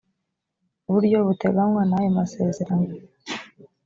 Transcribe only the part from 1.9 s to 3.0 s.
ayo masezerano